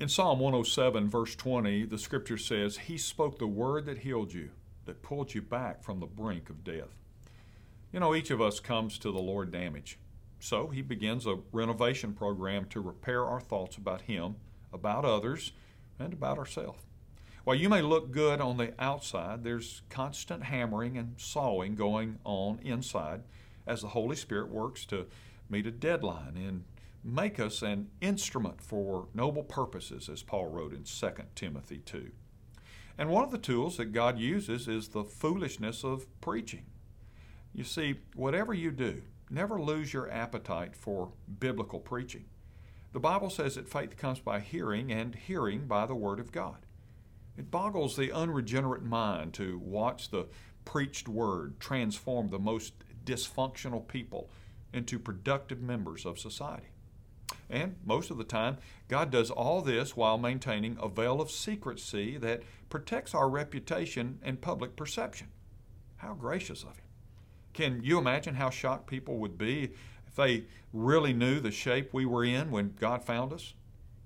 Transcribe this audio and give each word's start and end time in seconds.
In 0.00 0.08
Psalm 0.08 0.38
107, 0.38 1.08
verse 1.08 1.34
20, 1.34 1.84
the 1.86 1.98
scripture 1.98 2.38
says, 2.38 2.76
He 2.76 2.96
spoke 2.96 3.40
the 3.40 3.48
word 3.48 3.84
that 3.86 3.98
healed 3.98 4.32
you, 4.32 4.50
that 4.84 5.02
pulled 5.02 5.34
you 5.34 5.42
back 5.42 5.82
from 5.82 5.98
the 5.98 6.06
brink 6.06 6.48
of 6.48 6.62
death. 6.62 6.94
You 7.92 7.98
know, 7.98 8.14
each 8.14 8.30
of 8.30 8.40
us 8.40 8.60
comes 8.60 8.96
to 8.98 9.10
the 9.10 9.18
Lord 9.18 9.50
damaged. 9.50 9.96
So 10.38 10.68
he 10.68 10.82
begins 10.82 11.26
a 11.26 11.40
renovation 11.50 12.12
program 12.12 12.66
to 12.66 12.80
repair 12.80 13.24
our 13.24 13.40
thoughts 13.40 13.76
about 13.76 14.02
Him, 14.02 14.36
about 14.72 15.04
others, 15.04 15.50
and 15.98 16.12
about 16.12 16.38
ourselves. 16.38 16.78
While 17.42 17.56
you 17.56 17.68
may 17.68 17.82
look 17.82 18.12
good 18.12 18.40
on 18.40 18.56
the 18.56 18.74
outside, 18.78 19.42
there's 19.42 19.82
constant 19.88 20.44
hammering 20.44 20.96
and 20.96 21.14
sawing 21.16 21.74
going 21.74 22.20
on 22.22 22.60
inside 22.62 23.22
as 23.66 23.80
the 23.80 23.88
Holy 23.88 24.14
Spirit 24.14 24.48
works 24.48 24.84
to 24.86 25.06
meet 25.50 25.66
a 25.66 25.72
deadline 25.72 26.36
and 26.36 26.62
make 27.04 27.38
us 27.38 27.62
an 27.62 27.88
instrument 28.00 28.60
for 28.60 29.08
noble 29.14 29.42
purposes, 29.42 30.08
as 30.08 30.22
Paul 30.22 30.46
wrote 30.46 30.72
in 30.72 30.84
2 30.84 31.10
Timothy 31.34 31.78
2. 31.78 32.10
And 32.98 33.10
one 33.10 33.24
of 33.24 33.30
the 33.30 33.38
tools 33.38 33.76
that 33.76 33.92
God 33.92 34.18
uses 34.18 34.66
is 34.66 34.88
the 34.88 35.04
foolishness 35.04 35.84
of 35.84 36.06
preaching. 36.20 36.66
You 37.54 37.64
see, 37.64 38.00
whatever 38.14 38.52
you 38.52 38.70
do, 38.72 39.02
never 39.30 39.60
lose 39.60 39.92
your 39.92 40.10
appetite 40.10 40.74
for 40.74 41.12
biblical 41.38 41.78
preaching. 41.78 42.24
The 42.92 43.00
Bible 43.00 43.30
says 43.30 43.54
that 43.54 43.68
faith 43.68 43.96
comes 43.96 44.18
by 44.18 44.40
hearing, 44.40 44.90
and 44.90 45.14
hearing 45.14 45.66
by 45.66 45.86
the 45.86 45.94
Word 45.94 46.18
of 46.18 46.32
God. 46.32 46.66
It 47.36 47.50
boggles 47.50 47.94
the 47.96 48.12
unregenerate 48.12 48.82
mind 48.82 49.34
to 49.34 49.58
watch 49.58 50.10
the 50.10 50.26
preached 50.64 51.08
Word 51.08 51.60
transform 51.60 52.28
the 52.28 52.38
most 52.38 52.74
dysfunctional 53.04 53.86
people 53.86 54.28
into 54.72 54.98
productive 54.98 55.60
members 55.60 56.04
of 56.04 56.18
society. 56.18 56.68
And 57.50 57.76
most 57.84 58.10
of 58.10 58.18
the 58.18 58.24
time, 58.24 58.58
God 58.88 59.10
does 59.10 59.30
all 59.30 59.62
this 59.62 59.96
while 59.96 60.18
maintaining 60.18 60.76
a 60.80 60.88
veil 60.88 61.20
of 61.20 61.30
secrecy 61.30 62.18
that 62.18 62.42
protects 62.68 63.14
our 63.14 63.28
reputation 63.28 64.18
and 64.22 64.40
public 64.40 64.76
perception. 64.76 65.28
How 65.96 66.14
gracious 66.14 66.62
of 66.62 66.76
Him. 66.76 66.84
Can 67.54 67.82
you 67.82 67.98
imagine 67.98 68.34
how 68.34 68.50
shocked 68.50 68.86
people 68.86 69.18
would 69.18 69.38
be 69.38 69.70
if 70.06 70.14
they 70.14 70.44
really 70.72 71.12
knew 71.12 71.40
the 71.40 71.50
shape 71.50 71.92
we 71.92 72.04
were 72.06 72.24
in 72.24 72.50
when 72.50 72.74
God 72.78 73.02
found 73.02 73.32
us? 73.32 73.54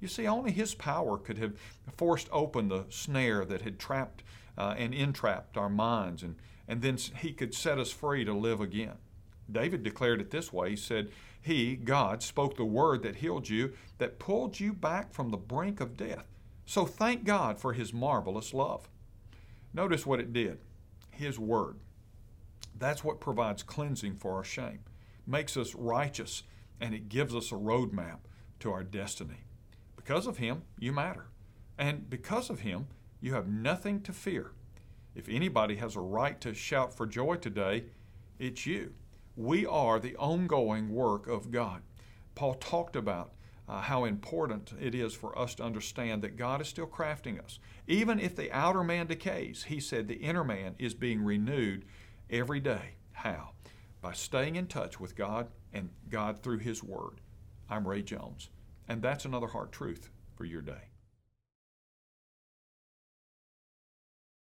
You 0.00 0.08
see, 0.08 0.26
only 0.26 0.50
His 0.50 0.74
power 0.74 1.16
could 1.16 1.38
have 1.38 1.54
forced 1.96 2.28
open 2.32 2.68
the 2.68 2.86
snare 2.88 3.44
that 3.44 3.62
had 3.62 3.78
trapped 3.78 4.22
uh, 4.56 4.74
and 4.76 4.92
entrapped 4.92 5.56
our 5.56 5.68
minds, 5.68 6.22
and, 6.22 6.36
and 6.66 6.82
then 6.82 6.96
He 6.96 7.32
could 7.32 7.54
set 7.54 7.78
us 7.78 7.92
free 7.92 8.24
to 8.24 8.32
live 8.32 8.60
again. 8.60 8.96
David 9.50 9.82
declared 9.82 10.20
it 10.20 10.30
this 10.30 10.52
way 10.52 10.70
He 10.70 10.76
said, 10.76 11.10
He, 11.40 11.76
God, 11.76 12.22
spoke 12.22 12.56
the 12.56 12.64
word 12.64 13.02
that 13.02 13.16
healed 13.16 13.48
you, 13.48 13.72
that 13.98 14.18
pulled 14.18 14.60
you 14.60 14.72
back 14.72 15.12
from 15.12 15.30
the 15.30 15.36
brink 15.36 15.80
of 15.80 15.96
death. 15.96 16.26
So 16.66 16.84
thank 16.84 17.24
God 17.24 17.58
for 17.58 17.72
His 17.72 17.94
marvelous 17.94 18.52
love. 18.52 18.88
Notice 19.72 20.04
what 20.04 20.20
it 20.20 20.32
did 20.32 20.58
His 21.10 21.38
word. 21.38 21.76
That's 22.78 23.02
what 23.02 23.20
provides 23.20 23.62
cleansing 23.62 24.16
for 24.16 24.34
our 24.34 24.44
shame, 24.44 24.80
makes 25.26 25.56
us 25.56 25.74
righteous, 25.74 26.42
and 26.80 26.94
it 26.94 27.08
gives 27.08 27.34
us 27.34 27.50
a 27.50 27.56
roadmap 27.56 28.18
to 28.60 28.70
our 28.70 28.84
destiny. 28.84 29.44
Because 29.96 30.26
of 30.26 30.38
Him, 30.38 30.62
you 30.78 30.92
matter. 30.92 31.26
And 31.76 32.08
because 32.08 32.50
of 32.50 32.60
Him, 32.60 32.86
you 33.20 33.34
have 33.34 33.48
nothing 33.48 34.00
to 34.02 34.12
fear. 34.12 34.52
If 35.14 35.28
anybody 35.28 35.76
has 35.76 35.96
a 35.96 36.00
right 36.00 36.40
to 36.40 36.54
shout 36.54 36.94
for 36.94 37.06
joy 37.06 37.36
today, 37.36 37.84
it's 38.38 38.66
you. 38.66 38.94
We 39.38 39.64
are 39.64 40.00
the 40.00 40.16
ongoing 40.16 40.88
work 40.88 41.28
of 41.28 41.52
God. 41.52 41.82
Paul 42.34 42.54
talked 42.54 42.96
about 42.96 43.34
uh, 43.68 43.82
how 43.82 44.04
important 44.04 44.72
it 44.80 44.96
is 44.96 45.14
for 45.14 45.38
us 45.38 45.54
to 45.54 45.62
understand 45.62 46.22
that 46.22 46.36
God 46.36 46.60
is 46.60 46.66
still 46.66 46.88
crafting 46.88 47.40
us. 47.40 47.60
Even 47.86 48.18
if 48.18 48.34
the 48.34 48.50
outer 48.50 48.82
man 48.82 49.06
decays, 49.06 49.62
he 49.68 49.78
said 49.78 50.08
the 50.08 50.16
inner 50.16 50.42
man 50.42 50.74
is 50.80 50.92
being 50.92 51.22
renewed 51.22 51.84
every 52.28 52.58
day. 52.58 52.96
How? 53.12 53.50
By 54.00 54.12
staying 54.12 54.56
in 54.56 54.66
touch 54.66 54.98
with 54.98 55.14
God 55.14 55.46
and 55.72 55.90
God 56.08 56.42
through 56.42 56.58
His 56.58 56.82
Word. 56.82 57.20
I'm 57.70 57.86
Ray 57.86 58.02
Jones, 58.02 58.50
and 58.88 59.00
that's 59.02 59.24
another 59.24 59.46
hard 59.46 59.70
truth 59.70 60.10
for 60.34 60.46
your 60.46 60.62
day. 60.62 60.88